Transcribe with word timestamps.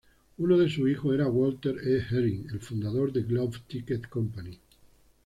Uno 0.39 0.57
de 0.57 0.67
sus 0.67 0.89
hijos 0.89 1.13
era 1.13 1.27
Walter 1.27 1.75
E. 1.87 2.01
Hering, 2.09 2.47
el 2.51 2.59
fundador 2.59 3.13
de 3.13 3.21
Globe 3.21 3.59
Ticket 3.67 4.09
Co. 4.09 4.25